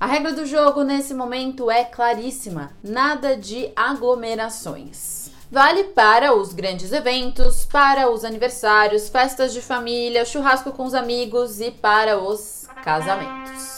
[0.00, 5.30] A regra do jogo nesse momento é claríssima: nada de aglomerações.
[5.50, 11.60] Vale para os grandes eventos, para os aniversários, festas de família, churrasco com os amigos
[11.60, 13.77] e para os casamentos.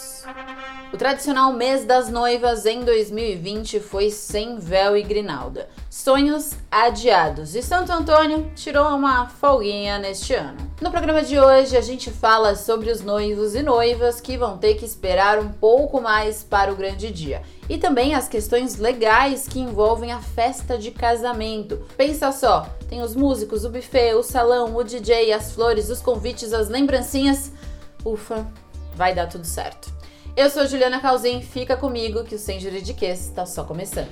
[0.92, 5.68] O tradicional mês das noivas em 2020 foi sem véu e grinalda.
[5.88, 7.55] Sonhos adiados.
[7.55, 10.59] E Santo Antônio tirou uma folguinha neste ano.
[10.80, 14.74] No programa de hoje a gente fala sobre os noivos e noivas que vão ter
[14.74, 17.41] que esperar um pouco mais para o grande dia.
[17.68, 21.80] E também as questões legais que envolvem a festa de casamento.
[21.96, 26.52] Pensa só, tem os músicos, o buffet, o salão, o DJ, as flores, os convites,
[26.52, 27.52] as lembrancinhas.
[28.04, 28.45] Ufa,
[28.96, 29.99] vai dar tudo certo.
[30.37, 34.09] Eu sou Juliana Calzin, fica comigo que o Sem Juridiquês está só começando.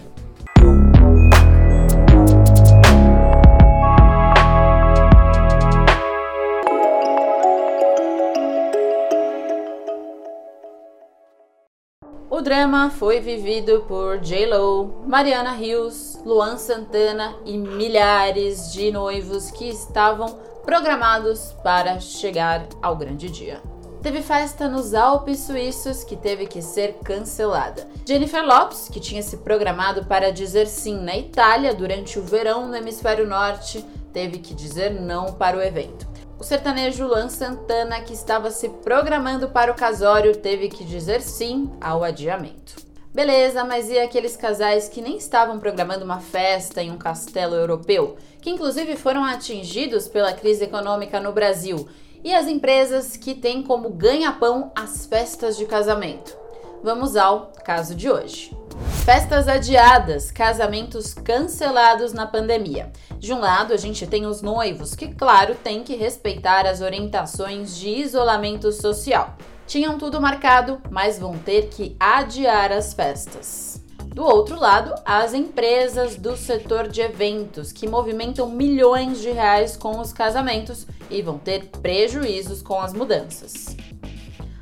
[12.30, 19.68] O drama foi vivido por J-Lo, Mariana Rios, Luan Santana e milhares de noivos que
[19.68, 23.62] estavam programados para chegar ao grande dia.
[24.08, 27.86] Teve festa nos Alpes suíços que teve que ser cancelada.
[28.06, 32.74] Jennifer Lopes, que tinha se programado para dizer sim na Itália durante o verão no
[32.74, 36.08] hemisfério norte, teve que dizer não para o evento.
[36.38, 41.70] O sertanejo Luan Santana, que estava se programando para o casório, teve que dizer sim
[41.78, 42.76] ao adiamento.
[43.12, 48.16] Beleza, mas e aqueles casais que nem estavam programando uma festa em um castelo europeu,
[48.40, 51.86] que inclusive foram atingidos pela crise econômica no Brasil
[52.24, 56.36] e as empresas que têm como ganha-pão as festas de casamento.
[56.82, 58.56] Vamos ao caso de hoje.
[59.04, 62.92] Festas adiadas, casamentos cancelados na pandemia.
[63.18, 67.76] De um lado, a gente tem os noivos, que, claro, têm que respeitar as orientações
[67.76, 69.36] de isolamento social.
[69.66, 73.77] Tinham tudo marcado, mas vão ter que adiar as festas.
[74.18, 80.00] Do outro lado, as empresas do setor de eventos, que movimentam milhões de reais com
[80.00, 83.76] os casamentos e vão ter prejuízos com as mudanças.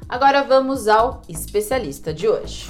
[0.07, 2.69] Agora vamos ao especialista de hoje.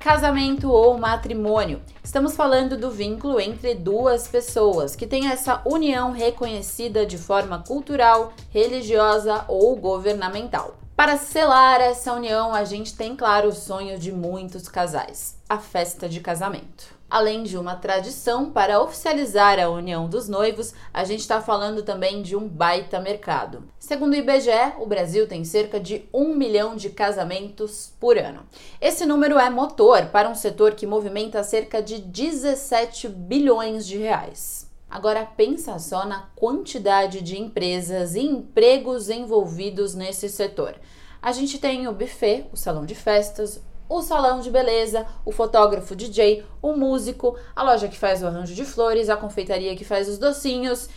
[0.00, 1.80] casamento ou matrimônio.
[2.02, 8.32] Estamos falando do vínculo entre duas pessoas que têm essa união reconhecida de forma cultural,
[8.50, 10.76] religiosa ou governamental.
[10.96, 16.08] Para selar essa união, a gente tem claro o sonho de muitos casais: a festa
[16.08, 16.99] de casamento.
[17.10, 22.22] Além de uma tradição para oficializar a união dos noivos, a gente está falando também
[22.22, 23.64] de um baita mercado.
[23.80, 28.46] Segundo o IBGE, o Brasil tem cerca de um milhão de casamentos por ano.
[28.80, 34.70] Esse número é motor para um setor que movimenta cerca de 17 bilhões de reais.
[34.88, 40.76] Agora pensa só na quantidade de empresas e empregos envolvidos nesse setor.
[41.20, 45.96] A gente tem o buffet, o salão de festas, o salão de beleza, o fotógrafo
[45.96, 50.08] DJ, o músico, a loja que faz o arranjo de flores, a confeitaria que faz
[50.08, 50.88] os docinhos.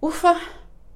[0.00, 0.40] Ufa,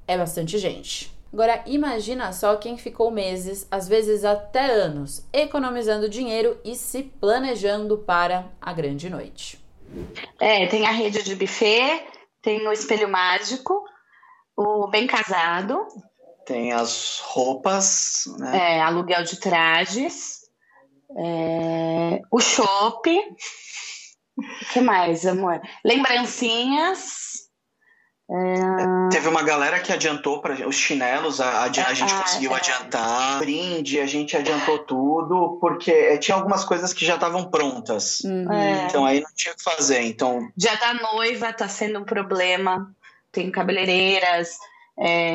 [0.08, 1.12] é bastante gente.
[1.30, 7.98] Agora imagina só quem ficou meses, às vezes até anos, economizando dinheiro e se planejando
[7.98, 9.62] para a grande noite.
[10.40, 12.06] É, tem a rede de buffet,
[12.40, 13.84] tem o espelho mágico,
[14.56, 15.86] o bem casado.
[16.46, 18.76] Tem as roupas, né?
[18.76, 20.43] É, aluguel de trajes.
[21.16, 23.08] É, o chopp.
[24.36, 25.60] O que mais, amor?
[25.84, 27.34] Lembrancinhas.
[28.30, 29.08] É...
[29.10, 32.56] Teve uma galera que adiantou para os chinelos, a, a, a gente ah, conseguiu é.
[32.56, 33.38] adiantar.
[33.38, 38.20] Brinde, a gente adiantou tudo, porque é, tinha algumas coisas que já estavam prontas.
[38.20, 38.46] Uhum.
[38.86, 40.02] Então aí não tinha o que fazer.
[40.02, 40.48] Então...
[40.56, 42.90] Já da noiva tá sendo um problema.
[43.30, 44.56] Tem cabeleireiras,
[44.98, 45.34] é,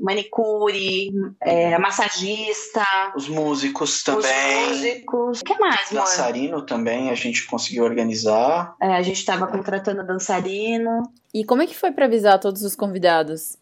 [0.00, 1.10] manicure,
[1.40, 2.84] é, massagista.
[3.16, 4.64] Os músicos também.
[4.64, 5.40] Os músicos.
[5.40, 6.04] O que mais, amor?
[6.04, 8.74] Dançarino também a gente conseguiu organizar.
[8.80, 11.02] É, a gente estava contratando dançarino.
[11.32, 13.56] E como é que foi para avisar todos os convidados?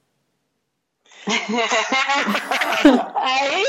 [3.16, 3.64] Aí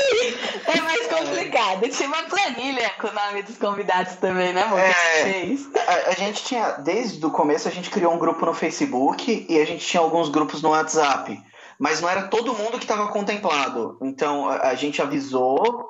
[0.64, 1.88] é mais complicado.
[1.88, 4.78] Tinha uma planilha com o nome dos convidados também, né, amor?
[4.78, 9.44] É, a, a, gente tinha, desde o começo, a gente criou um grupo no Facebook
[9.48, 11.42] e a gente tinha alguns grupos no WhatsApp
[11.78, 13.96] mas não era todo mundo que estava contemplado.
[14.02, 15.88] Então a, a gente avisou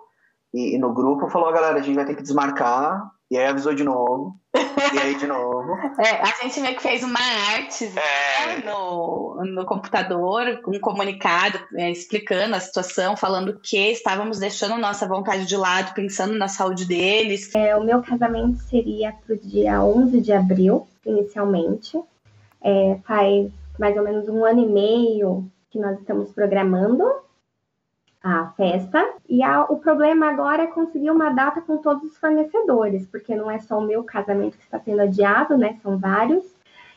[0.52, 3.10] e, e, no grupo falou, galera, a gente vai ter que desmarcar.
[3.30, 4.36] E aí avisou de novo.
[4.54, 5.58] e aí de novo.
[5.98, 7.20] É, a gente meio que fez uma
[7.52, 8.00] arte né,
[8.56, 8.64] é.
[8.64, 15.44] no, no computador, um comunicado é, explicando a situação, falando que estávamos deixando nossa vontade
[15.44, 17.54] de lado, pensando na saúde deles.
[17.54, 22.00] É, o meu casamento seria para o dia 11 de abril, inicialmente.
[22.62, 27.04] É, faz mais ou menos um ano e meio que nós estamos programando
[28.22, 29.04] a festa.
[29.28, 33.50] E a, o problema agora é conseguir uma data com todos os fornecedores, porque não
[33.50, 35.78] é só o meu casamento que está sendo adiado, né?
[35.82, 36.44] São vários.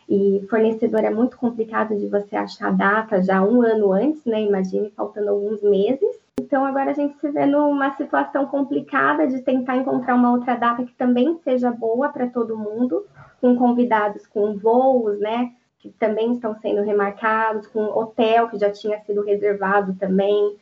[0.10, 4.42] E fornecedor é muito complicado de você achar data já um ano antes, né?
[4.42, 6.20] Imagine faltando alguns meses.
[6.40, 10.84] Então agora a gente se vê numa situação complicada de tentar encontrar uma outra data
[10.84, 13.06] que também seja boa para todo mundo,
[13.40, 15.54] com convidados com voos, né?
[15.82, 20.58] Que também estão sendo remarcados, com hotel que já tinha sido reservado também,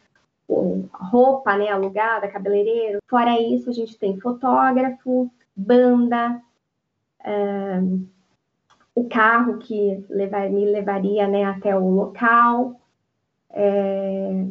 [0.92, 3.00] roupa né, alugada, cabeleireiro.
[3.08, 6.42] Fora isso, a gente tem fotógrafo, banda,
[7.26, 8.08] um,
[8.96, 12.80] o carro que levar, me levaria né, até o local,
[13.52, 14.46] é,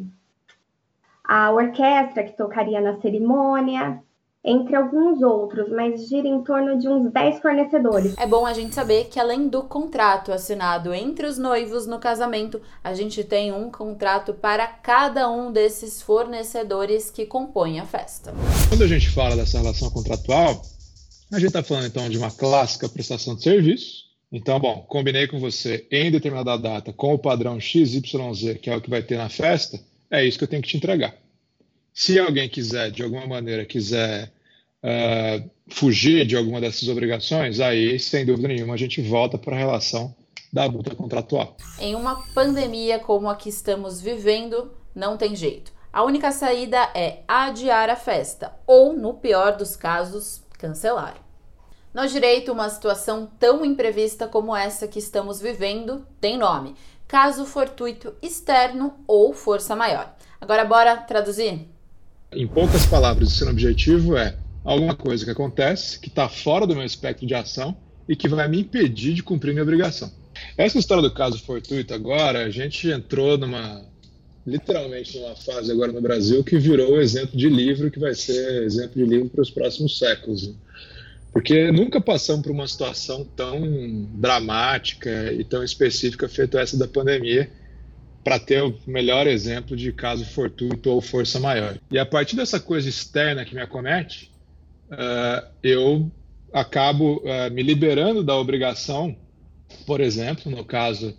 [1.24, 4.02] a orquestra que tocaria na cerimônia,
[4.48, 8.14] entre alguns outros, mas gira em torno de uns 10 fornecedores.
[8.16, 12.60] É bom a gente saber que além do contrato assinado entre os noivos no casamento,
[12.82, 18.32] a gente tem um contrato para cada um desses fornecedores que compõem a festa.
[18.70, 20.62] Quando a gente fala dessa relação contratual,
[21.30, 24.08] a gente está falando então de uma clássica prestação de serviço.
[24.32, 28.00] Então, bom, combinei com você em determinada data com o padrão XYZ,
[28.60, 29.78] que é o que vai ter na festa,
[30.10, 31.14] é isso que eu tenho que te entregar.
[31.92, 34.30] Se alguém quiser, de alguma maneira, quiser
[34.82, 39.58] uh, fugir de alguma dessas obrigações, aí, sem dúvida nenhuma, a gente volta para a
[39.58, 40.14] relação
[40.52, 41.56] da multa contratual.
[41.78, 45.72] Em uma pandemia como a que estamos vivendo, não tem jeito.
[45.92, 51.16] A única saída é adiar a festa, ou, no pior dos casos, cancelar.
[51.92, 56.74] No direito, uma situação tão imprevista como essa que estamos vivendo tem nome:
[57.06, 60.14] caso fortuito externo ou força maior.
[60.40, 61.66] Agora, bora traduzir?
[62.30, 64.36] Em poucas palavras, o seu objetivo é
[64.68, 67.74] alguma coisa que acontece, que está fora do meu espectro de ação
[68.06, 70.12] e que vai me impedir de cumprir minha obrigação.
[70.58, 73.82] Essa história do caso fortuito agora, a gente entrou numa,
[74.46, 79.02] literalmente numa fase agora no Brasil que virou exemplo de livro, que vai ser exemplo
[79.02, 80.48] de livro para os próximos séculos.
[80.48, 80.54] Né?
[81.32, 87.50] Porque nunca passamos por uma situação tão dramática e tão específica feita essa da pandemia,
[88.22, 91.78] para ter o melhor exemplo de caso fortuito ou força maior.
[91.90, 94.30] E a partir dessa coisa externa que me acomete,
[94.90, 96.10] uh, eu
[96.52, 99.16] acabo uh, me liberando da obrigação,
[99.86, 101.14] por exemplo, no caso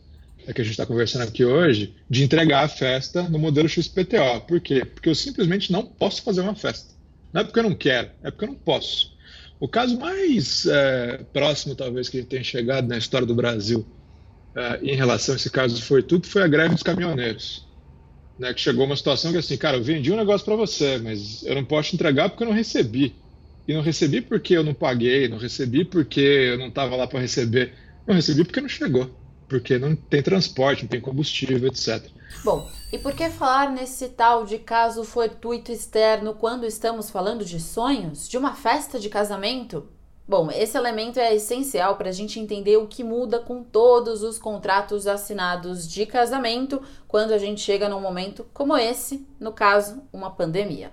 [0.54, 4.42] que a gente está conversando aqui hoje, de entregar a festa no modelo XPTO.
[4.48, 4.84] Por quê?
[4.84, 6.94] Porque eu simplesmente não posso fazer uma festa.
[7.32, 9.16] Não é porque eu não quero, é porque eu não posso.
[9.60, 13.86] O caso mais é, próximo, talvez, que tenha chegado na história do Brasil
[14.56, 17.68] uh, em relação a esse caso de Fortuito foi a greve dos caminhoneiros.
[18.40, 21.44] Né, que chegou uma situação que assim, cara, eu vendi um negócio para você, mas
[21.44, 23.14] eu não posso entregar porque eu não recebi.
[23.70, 27.20] E não recebi porque eu não paguei, não recebi porque eu não estava lá para
[27.20, 27.72] receber.
[28.08, 29.12] Não recebi porque não chegou,
[29.48, 32.04] porque não tem transporte, não tem combustível, etc.
[32.44, 37.60] Bom, e por que falar nesse tal de caso fortuito externo quando estamos falando de
[37.60, 38.28] sonhos?
[38.28, 39.88] De uma festa de casamento?
[40.28, 44.40] Bom, esse elemento é essencial para a gente entender o que muda com todos os
[44.40, 50.32] contratos assinados de casamento quando a gente chega num momento como esse, no caso, uma
[50.32, 50.92] pandemia.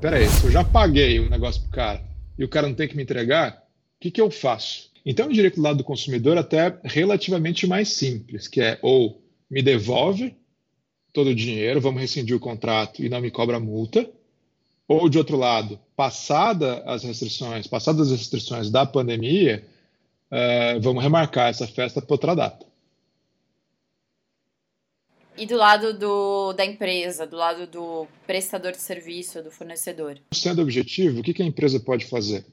[0.00, 2.88] Peraí, se eu já paguei o um negócio pro cara e o cara não tem
[2.88, 3.64] que me entregar,
[3.96, 4.90] o que, que eu faço?
[5.06, 9.62] Então, o direito do lado do consumidor até relativamente mais simples, que é ou me
[9.62, 10.34] devolve
[11.12, 14.10] todo o dinheiro, vamos rescindir o contrato e não me cobra multa,
[14.88, 19.64] ou de outro lado, passada as restrições, passadas as restrições da pandemia,
[20.30, 22.66] uh, vamos remarcar essa festa para outra data.
[25.36, 30.18] E do lado do, da empresa, do lado do prestador de serviço, do fornecedor?
[30.32, 32.46] Sendo objetivo, o que, a empresa pode fazer?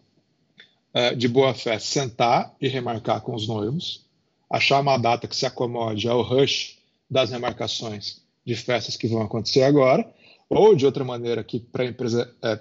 [0.94, 4.04] Uh, de boa fé, sentar e remarcar com os noivos,
[4.50, 9.62] achar uma data que se acomode ao rush das remarcações de festas que vão acontecer
[9.62, 10.12] agora,
[10.50, 12.60] ou de outra maneira que para a empresa é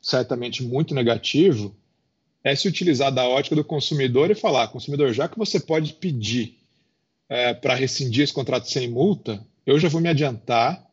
[0.00, 1.76] certamente muito negativo,
[2.42, 6.58] é se utilizar da ótica do consumidor e falar, consumidor, já que você pode pedir
[7.28, 10.84] é, para rescindir esse contrato sem multa, eu já vou me adiantar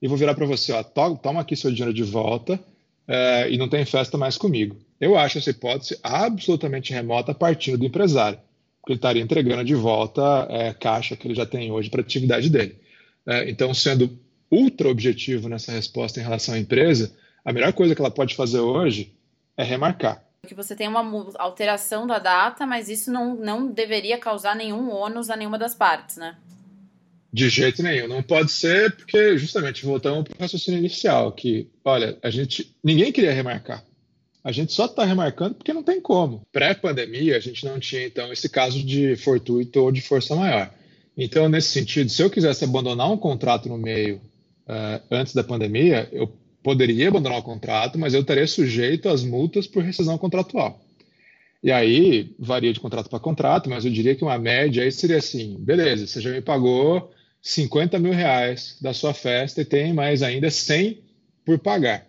[0.00, 2.58] e vou virar para você, ó, to toma aqui seu dinheiro de volta
[3.06, 4.76] é, e não tem festa mais comigo.
[5.00, 8.38] Eu acho essa hipótese absolutamente remota partindo do empresário,
[8.80, 12.04] porque ele estaria entregando de volta é, caixa que ele já tem hoje para a
[12.04, 12.76] atividade dele.
[13.26, 14.18] É, então, sendo
[14.50, 17.12] ultra objetivo nessa resposta em relação à empresa,
[17.44, 19.12] a melhor coisa que ela pode fazer hoje
[19.56, 20.21] é remarcar.
[20.44, 25.30] Que você tem uma alteração da data, mas isso não, não deveria causar nenhum ônus
[25.30, 26.36] a nenhuma das partes, né?
[27.32, 28.08] De jeito nenhum.
[28.08, 32.74] Não pode ser porque, justamente, voltamos para o raciocínio inicial, que, olha, a gente.
[32.82, 33.84] Ninguém queria remarcar.
[34.42, 36.42] A gente só está remarcando porque não tem como.
[36.50, 40.74] Pré-pandemia, a gente não tinha, então, esse caso de fortuito ou de força maior.
[41.16, 44.16] Então, nesse sentido, se eu quisesse abandonar um contrato no meio
[44.66, 46.26] uh, antes da pandemia, eu
[46.62, 50.80] poderia abandonar o contrato, mas eu estaria sujeito às multas por rescisão contratual.
[51.62, 55.18] E aí, varia de contrato para contrato, mas eu diria que uma média aí seria
[55.18, 60.22] assim: beleza, você já me pagou 50 mil reais da sua festa e tem mais
[60.22, 60.98] ainda 100
[61.44, 62.06] por pagar.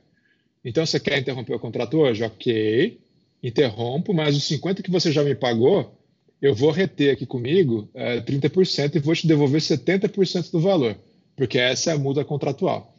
[0.65, 2.23] Então, você quer interromper o contrato hoje?
[2.23, 2.99] Ok,
[3.43, 5.93] interrompo, mas os 50 que você já me pagou,
[6.41, 10.95] eu vou reter aqui comigo é, 30% e vou te devolver 70% do valor,
[11.35, 12.92] porque essa é a multa contratual.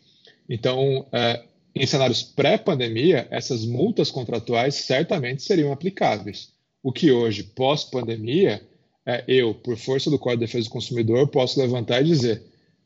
[0.48, 1.42] Então, é,
[1.74, 6.52] em cenários pré-pandemia, essas multas contratuais certamente seriam aplicáveis.
[6.82, 8.62] O que hoje, pós-pandemia,
[9.06, 12.42] é, eu, por força do Código de Defesa do Consumidor, posso levantar e dizer: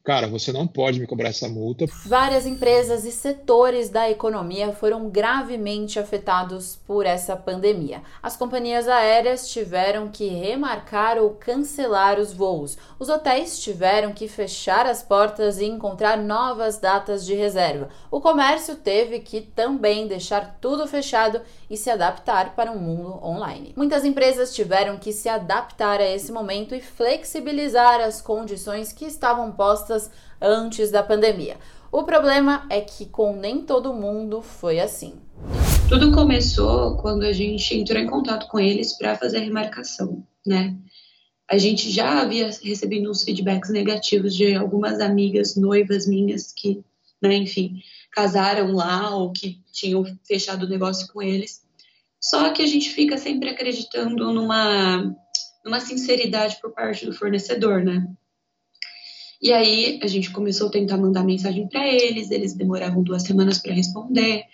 [0.08, 1.84] cara, você não pode me cobrar essa multa.
[2.06, 8.00] Várias empresas e setores da economia foram gravemente afetados por essa pandemia.
[8.22, 12.78] As companhias aéreas tiveram que remarcar ou cancelar os voos.
[12.98, 17.90] Os hotéis tiveram que fechar as portas e encontrar novas datas de reserva.
[18.10, 23.74] O comércio teve que também deixar tudo fechado e se adaptar para um mundo online.
[23.76, 29.52] Muitas empresas tiveram que se adaptar a esse momento e flexibilizar as condições que estavam
[29.52, 29.97] postas
[30.40, 31.56] antes da pandemia.
[31.90, 35.14] O problema é que com nem todo mundo foi assim.
[35.88, 40.76] Tudo começou quando a gente entrou em contato com eles para fazer a remarcação, né?
[41.50, 46.84] A gente já havia recebido uns feedbacks negativos de algumas amigas noivas minhas que,
[47.22, 47.80] né, enfim,
[48.12, 51.62] casaram lá ou que tinham fechado o negócio com eles.
[52.20, 55.16] Só que a gente fica sempre acreditando numa,
[55.64, 58.06] numa sinceridade por parte do fornecedor, né?
[59.40, 63.59] E aí a gente começou a tentar mandar mensagem para eles, eles demoravam duas semanas
[63.59, 64.45] para responder.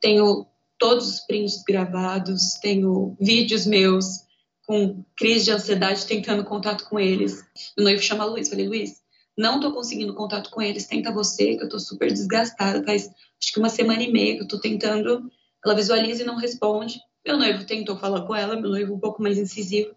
[0.00, 0.46] Tenho
[0.78, 4.24] todos os prints gravados, tenho vídeos meus
[4.66, 7.44] com crise de ansiedade tentando contato com eles.
[7.76, 9.00] O noivo chama Luiz, falei, Luiz,
[9.36, 13.08] não tô conseguindo contato com eles, tenta você, que eu tô super desgastada, faz
[13.42, 15.28] acho que uma semana e meia que eu tô tentando,
[15.64, 17.00] ela visualiza e não responde.
[17.26, 19.94] Meu noivo tentou falar com ela, meu noivo um pouco mais incisivo,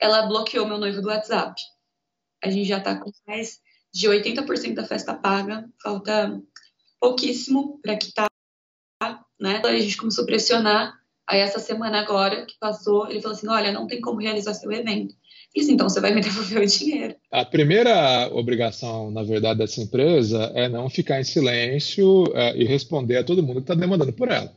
[0.00, 1.60] ela bloqueou meu noivo do WhatsApp.
[2.42, 3.58] A gente já tá com mais
[3.92, 6.40] de 80% da festa paga, falta
[7.00, 8.26] pouquíssimo para que tá,
[9.40, 9.60] né?
[9.64, 10.94] A gente começou a pressionar,
[11.26, 14.70] aí essa semana agora que passou, ele falou assim, olha, não tem como realizar seu
[14.72, 15.14] evento.
[15.54, 17.16] Isso, então você vai me devolver o dinheiro.
[17.30, 23.16] A primeira obrigação, na verdade, dessa empresa é não ficar em silêncio é, e responder
[23.16, 24.52] a todo mundo que está demandando por ela.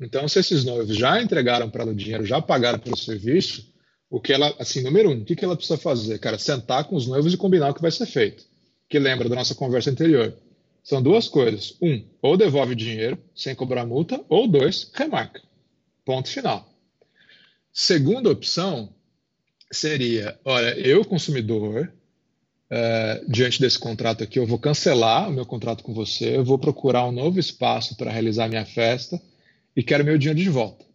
[0.00, 3.70] Então, se esses noivos já entregaram para ela o dinheiro, já pagaram pelo serviço,
[4.10, 6.18] o que ela, assim, número um, o que, que ela precisa fazer?
[6.18, 8.44] Cara, sentar com os noivos e combinar o que vai ser feito.
[8.88, 10.34] Que lembra da nossa conversa anterior.
[10.82, 11.76] São duas coisas.
[11.80, 15.40] Um, ou devolve o dinheiro sem cobrar multa, ou dois, remarca.
[16.04, 16.68] Ponto final.
[17.72, 18.92] Segunda opção
[19.70, 21.92] seria: olha, eu, consumidor,
[22.68, 26.58] é, diante desse contrato aqui, eu vou cancelar o meu contrato com você, eu vou
[26.58, 29.20] procurar um novo espaço para realizar minha festa
[29.76, 30.89] e quero meu dinheiro de volta.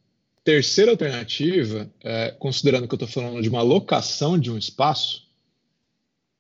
[0.46, 5.28] Terceira alternativa, é, considerando que eu estou falando de uma locação de um espaço,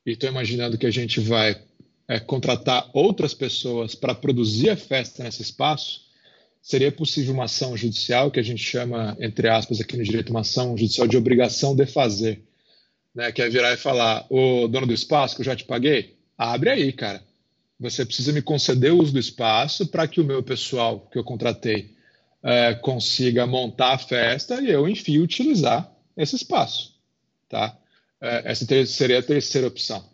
[0.06, 1.60] e estou imaginando que a gente vai
[2.08, 6.02] é, contratar outras pessoas para produzir a festa nesse espaço,
[6.62, 10.42] seria possível uma ação judicial, que a gente chama, entre aspas, aqui no direito, uma
[10.42, 12.44] ação judicial de obrigação de fazer.
[13.16, 16.16] Né, que é virar e falar, o dono do espaço que eu já te paguei,
[16.38, 17.24] abre aí, cara.
[17.80, 21.24] Você precisa me conceder o uso do espaço para que o meu pessoal que eu
[21.24, 21.95] contratei
[22.46, 26.94] é, consiga montar a festa e eu, enfim, utilizar esse espaço.
[27.50, 27.76] Tá?
[28.22, 30.06] É, essa seria a terceira opção.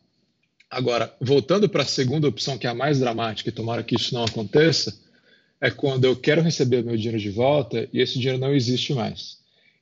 [0.70, 4.14] Agora, voltando para a segunda opção, que é a mais dramática, e tomara que isso
[4.14, 4.98] não aconteça,
[5.60, 9.40] é quando eu quero receber meu dinheiro de volta e esse dinheiro não existe mais.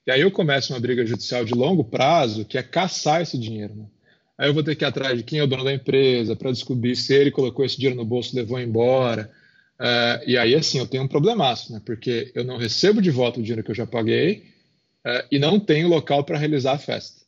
[0.07, 3.75] E aí eu começo uma briga judicial de longo prazo, que é caçar esse dinheiro.
[3.75, 3.85] Né?
[4.35, 6.51] Aí eu vou ter que ir atrás de quem é o dono da empresa para
[6.51, 9.29] descobrir se ele colocou esse dinheiro no bolso e levou embora.
[9.79, 11.81] Uh, e aí, assim, eu tenho um problemaço, né?
[11.85, 14.43] porque eu não recebo de volta o dinheiro que eu já paguei
[15.05, 17.21] uh, e não tenho local para realizar a festa.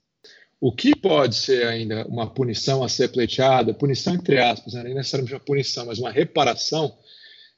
[0.60, 4.84] O que pode ser ainda uma punição a ser pleiteada, punição entre aspas, né?
[4.84, 6.93] nem necessariamente uma punição, mas uma reparação,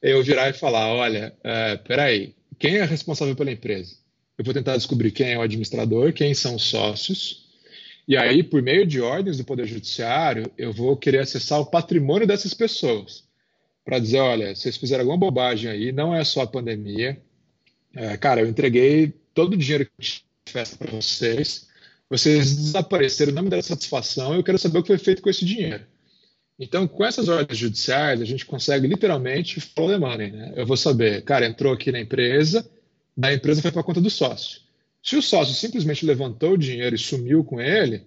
[0.01, 3.95] eu virar e falar: olha, é, peraí, quem é responsável pela empresa?
[4.37, 7.45] Eu vou tentar descobrir quem é o administrador, quem são os sócios,
[8.07, 12.27] e aí, por meio de ordens do Poder Judiciário, eu vou querer acessar o patrimônio
[12.27, 13.23] dessas pessoas
[13.83, 17.21] para dizer: olha, vocês fizeram alguma bobagem aí, não é só a pandemia.
[17.95, 21.67] É, cara, eu entreguei todo o dinheiro que festa para vocês,
[22.09, 25.45] vocês desapareceram, não me deram satisfação, eu quero saber o que foi feito com esse
[25.45, 25.85] dinheiro.
[26.59, 30.31] Então, com essas ordens judiciais, a gente consegue literalmente follow the money.
[30.31, 30.53] Né?
[30.55, 32.69] Eu vou saber, cara, entrou aqui na empresa,
[33.17, 34.61] da empresa foi para conta do sócio.
[35.01, 38.03] Se o sócio simplesmente levantou o dinheiro e sumiu com ele,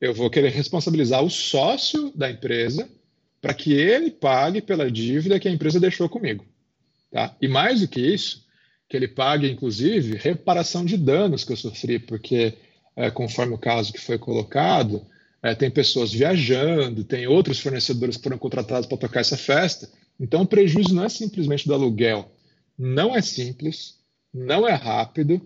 [0.00, 2.88] eu vou querer responsabilizar o sócio da empresa
[3.40, 6.44] para que ele pague pela dívida que a empresa deixou comigo.
[7.10, 7.34] Tá?
[7.40, 8.46] E mais do que isso,
[8.88, 12.54] que ele pague, inclusive, reparação de danos que eu sofri, porque,
[12.96, 15.06] é, conforme o caso que foi colocado,
[15.42, 19.88] é, tem pessoas viajando, tem outros fornecedores que foram contratados para tocar essa festa.
[20.18, 22.30] Então, o prejuízo não é simplesmente do aluguel.
[22.76, 23.98] Não é simples,
[24.32, 25.40] não é rápido,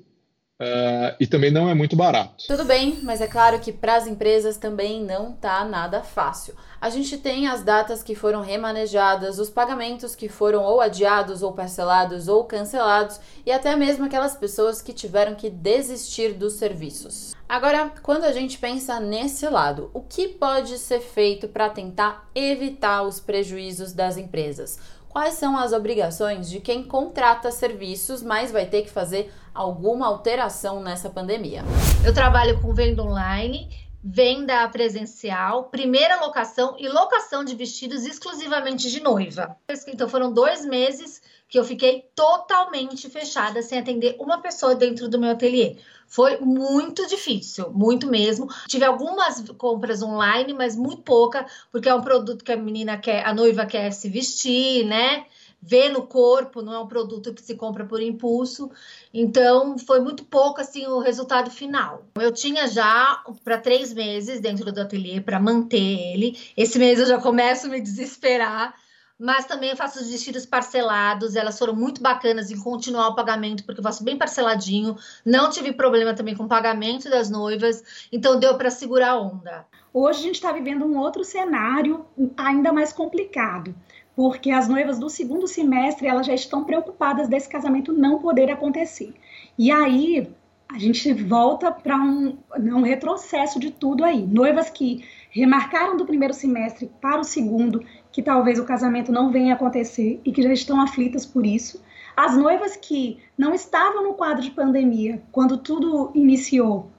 [0.63, 2.47] Uh, e também não é muito barato.
[2.47, 6.55] Tudo bem, mas é claro que para as empresas também não tá nada fácil.
[6.81, 11.53] A gente tem as datas que foram remanejadas, os pagamentos que foram ou adiados, ou
[11.53, 17.35] parcelados, ou cancelados, e até mesmo aquelas pessoas que tiveram que desistir dos serviços.
[17.49, 23.03] Agora, quando a gente pensa nesse lado, o que pode ser feito para tentar evitar
[23.03, 24.79] os prejuízos das empresas?
[25.09, 30.83] Quais são as obrigações de quem contrata serviços, mas vai ter que fazer alguma alteração
[30.83, 31.63] nessa pandemia?
[32.05, 33.69] Eu trabalho com venda online,
[34.03, 39.57] venda presencial, primeira locação e locação de vestidos exclusivamente de noiva.
[39.87, 45.19] Então foram dois meses que eu fiquei totalmente fechada, sem atender uma pessoa dentro do
[45.19, 45.77] meu ateliê.
[46.07, 48.49] Foi muito difícil, muito mesmo.
[48.67, 53.25] Tive algumas compras online, mas muito pouca, porque é um produto que a menina quer,
[53.27, 55.27] a noiva quer se vestir, né?
[55.63, 58.71] Ver no corpo, não é um produto que se compra por impulso.
[59.15, 62.05] Então, foi muito pouco assim o resultado final.
[62.17, 66.37] Eu tinha já para três meses dentro do ateliê para manter ele.
[66.57, 68.75] Esse mês eu já começo a me desesperar
[69.23, 73.65] mas também eu faço os vestidos parcelados, elas foram muito bacanas em continuar o pagamento,
[73.65, 78.41] porque eu faço bem parceladinho, não tive problema também com o pagamento das noivas, então
[78.41, 79.65] deu para segurar a onda.
[79.95, 82.05] Hoje a gente está vivendo um outro cenário
[82.37, 83.73] ainda mais complicado,
[84.15, 89.15] porque as noivas do segundo semestre elas já estão preocupadas desse casamento não poder acontecer.
[89.59, 90.31] E aí
[90.73, 94.23] a gente volta para um, um retrocesso de tudo aí.
[94.27, 99.55] Noivas que remarcaram do primeiro semestre para o segundo que talvez o casamento não venha
[99.55, 101.83] acontecer e que já estão aflitas por isso.
[102.17, 106.91] As noivas que não estavam no quadro de pandemia quando tudo iniciou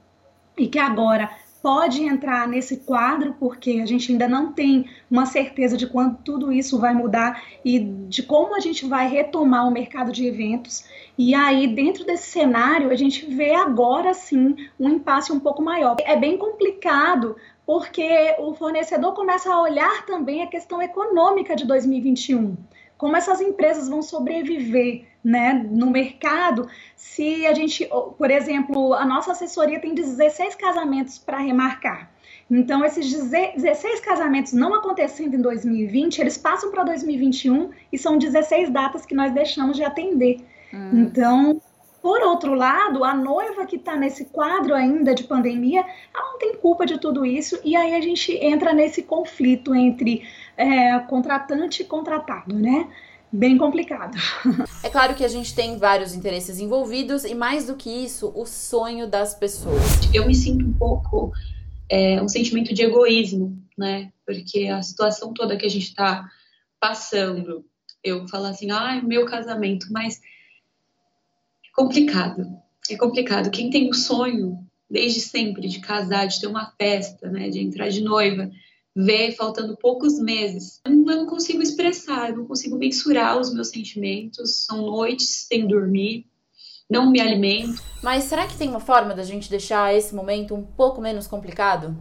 [0.56, 1.30] e que agora
[1.64, 6.52] pode entrar nesse quadro porque a gente ainda não tem uma certeza de quando tudo
[6.52, 10.84] isso vai mudar e de como a gente vai retomar o mercado de eventos.
[11.16, 15.96] E aí, dentro desse cenário, a gente vê agora sim um impasse um pouco maior.
[16.00, 22.58] É bem complicado porque o fornecedor começa a olhar também a questão econômica de 2021.
[22.96, 29.32] Como essas empresas vão sobreviver né, no mercado se a gente, por exemplo, a nossa
[29.32, 32.10] assessoria tem 16 casamentos para remarcar.
[32.50, 38.70] Então, esses 16 casamentos não acontecendo em 2020, eles passam para 2021 e são 16
[38.70, 40.40] datas que nós deixamos de atender.
[40.72, 41.04] Hum.
[41.04, 41.60] Então,
[42.04, 46.54] por outro lado, a noiva que está nesse quadro ainda de pandemia, ela não tem
[46.54, 50.22] culpa de tudo isso, e aí a gente entra nesse conflito entre
[50.54, 52.92] é, contratante e contratado, né?
[53.32, 54.18] Bem complicado.
[54.84, 58.44] É claro que a gente tem vários interesses envolvidos e, mais do que isso, o
[58.44, 59.82] sonho das pessoas.
[60.12, 61.32] Eu me sinto um pouco
[61.88, 64.12] é, um sentimento de egoísmo, né?
[64.26, 66.28] Porque a situação toda que a gente está
[66.78, 67.64] passando,
[68.04, 70.20] eu falo assim, ai, ah, meu casamento, mas
[71.74, 72.46] complicado.
[72.88, 73.50] É complicado.
[73.50, 74.58] Quem tem o sonho
[74.88, 78.50] desde sempre de casar, de ter uma festa, né, de entrar de noiva,
[78.94, 80.80] vê faltando poucos meses.
[80.84, 84.64] Eu não consigo expressar, eu não consigo mensurar os meus sentimentos.
[84.66, 86.26] São noites sem dormir,
[86.88, 87.82] não me alimento.
[88.02, 91.96] Mas será que tem uma forma da gente deixar esse momento um pouco menos complicado?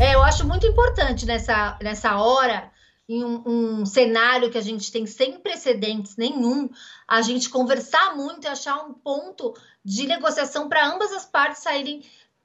[0.00, 2.70] É, eu acho muito importante nessa, nessa hora
[3.12, 6.70] em um, um, cenário que a gente tem sem precedentes nenhum,
[7.08, 9.52] a gente conversar muito e achar um ponto
[9.84, 12.04] de negociação para ambas as partes saírem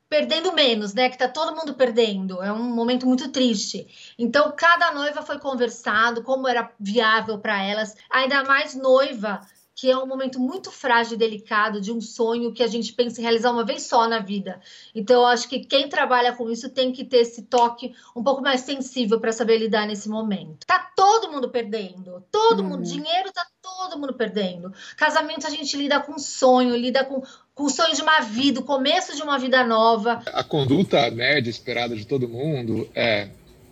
[0.10, 1.10] perdendo menos, né?
[1.10, 2.42] Que tá todo mundo perdendo.
[2.42, 4.16] É um momento muito triste.
[4.18, 9.42] Então, cada noiva foi conversado como era viável para elas, ainda mais noiva
[9.76, 13.20] que é um momento muito frágil e delicado de um sonho que a gente pensa
[13.20, 14.62] em realizar uma vez só na vida.
[14.96, 18.42] Então, eu acho que quem trabalha com isso tem que ter esse toque um pouco
[18.42, 20.66] mais sensível para saber lidar nesse momento.
[20.66, 22.70] Tá todo mundo perdendo, todo uhum.
[22.70, 24.74] mundo, dinheiro tá todo mundo perdendo.
[24.96, 27.22] Casamento a gente lida com sonho, lida com,
[27.54, 30.22] com o sonho de uma vida, o começo de uma vida nova.
[30.28, 33.30] A conduta média esperada de todo mundo é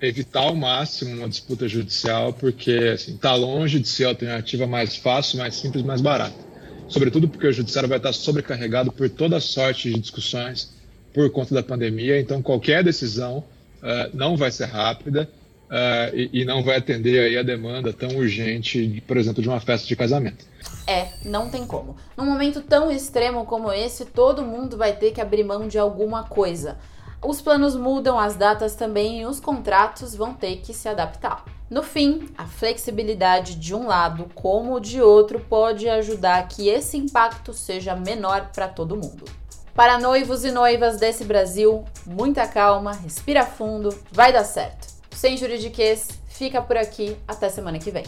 [0.07, 4.95] evitar ao máximo uma disputa judicial, porque assim, tá longe de ser a alternativa mais
[4.95, 6.35] fácil, mais simples, mais barata.
[6.89, 10.73] sobretudo porque o judiciário vai estar sobrecarregado por toda sorte de discussões
[11.13, 12.19] por conta da pandemia.
[12.19, 15.29] Então, qualquer decisão uh, não vai ser rápida
[15.69, 19.59] uh, e, e, não vai atender aí a demanda tão urgente, por exemplo, de uma
[19.59, 20.45] festa de casamento.
[20.85, 21.95] É, não tem como.
[22.17, 26.23] Num momento tão extremo como esse, todo mundo vai ter que abrir mão de alguma
[26.23, 26.77] coisa.
[27.23, 31.45] Os planos mudam, as datas também e os contratos vão ter que se adaptar.
[31.69, 37.53] No fim, a flexibilidade de um lado como de outro pode ajudar que esse impacto
[37.53, 39.23] seja menor para todo mundo.
[39.73, 44.87] Para noivos e noivas desse Brasil, muita calma, respira fundo, vai dar certo.
[45.11, 48.03] Sem juridiquês, fica por aqui, até semana que vem.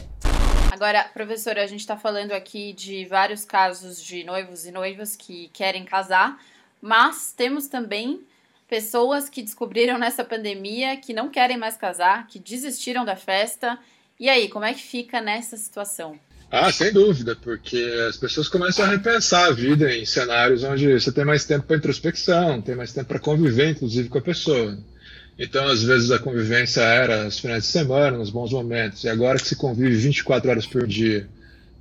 [0.73, 5.47] Agora, professora, a gente está falando aqui de vários casos de noivos e noivas que
[5.53, 6.37] querem casar,
[6.81, 8.27] mas temos também
[8.75, 13.79] pessoas que descobriram nessa pandemia que não querem mais casar, que desistiram da festa.
[14.19, 16.19] E aí, como é que fica nessa situação?
[16.51, 17.77] Ah, sem dúvida, porque
[18.09, 21.77] as pessoas começam a repensar a vida em cenários onde você tem mais tempo para
[21.77, 24.77] introspecção, tem mais tempo para conviver, inclusive, com a pessoa.
[25.39, 29.39] Então, às vezes, a convivência era os finais de semana, nos bons momentos, e agora
[29.39, 31.29] que se convive 24 horas por dia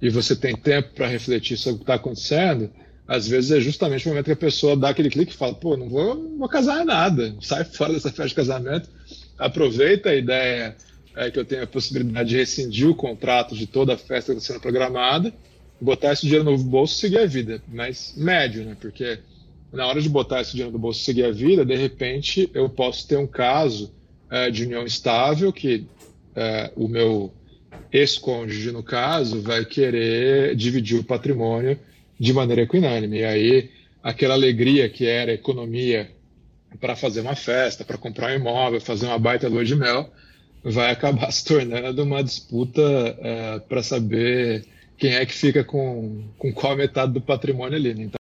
[0.00, 2.70] e você tem tempo para refletir sobre o que está acontecendo,
[3.06, 5.76] às vezes é justamente o momento que a pessoa dá aquele clique e fala, pô,
[5.76, 8.88] não vou, vou casar nada, sai fora dessa festa de casamento,
[9.38, 10.76] aproveita a ideia
[11.14, 14.38] é, que eu tenho a possibilidade de rescindir o contrato de toda a festa que
[14.38, 15.32] está sendo programada,
[15.80, 18.76] botar esse dinheiro no bolso e seguir a vida, mas médio, né?
[18.80, 19.18] Porque
[19.72, 22.68] na hora de botar esse dinheiro no bolso e seguir a vida, de repente eu
[22.68, 23.92] posso ter um caso
[24.30, 25.86] é, de união estável que
[26.34, 27.32] é, o meu
[27.92, 31.78] ex-cônjuge, no caso, vai querer dividir o patrimônio
[32.18, 33.18] de maneira equinânime.
[33.18, 33.70] E aí,
[34.03, 36.11] aquela alegria que era economia
[36.81, 40.11] para fazer uma festa, para comprar um imóvel, fazer uma baita lua de mel,
[40.62, 42.83] vai acabar se tornando uma disputa
[43.20, 44.64] é, para saber
[44.96, 47.94] quem é que fica com, com qual metade do patrimônio ali.
[47.94, 48.05] Né?
[48.05, 48.23] Então,